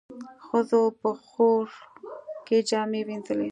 ښځو 0.45 0.83
په 0.99 1.09
خوړ 1.27 1.67
کې 2.47 2.57
جامې 2.69 3.01
وينځلې. 3.07 3.49